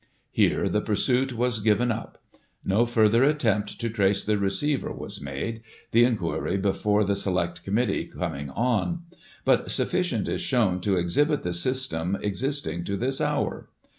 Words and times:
Here 0.31 0.67
the 0.67 0.81
pursuit 0.81 1.31
was 1.31 1.59
given 1.59 1.91
up. 1.91 2.17
No 2.65 2.87
further 2.87 3.23
attempt 3.23 3.79
to 3.79 3.87
trace 3.87 4.23
the 4.25 4.39
receiver 4.39 4.91
was 4.91 5.21
made, 5.21 5.61
the 5.91 6.05
inquiry 6.05 6.57
before 6.57 7.03
the 7.03 7.15
select 7.15 7.63
committee 7.63 8.05
coming 8.05 8.49
on; 8.49 9.03
but 9.45 9.69
sufficient 9.69 10.27
is 10.27 10.41
shown 10.41 10.81
to 10.81 10.95
exhibit 10.95 11.43
the 11.43 11.53
system 11.53 12.17
existing 12.19 12.83
to 12.85 12.97
this 12.97 13.21
hour. 13.21 13.69